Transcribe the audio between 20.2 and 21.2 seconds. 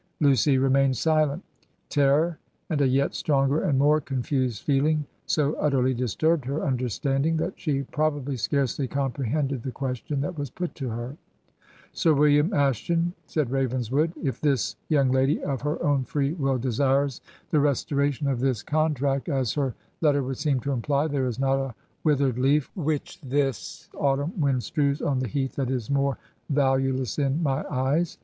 would seem to imply,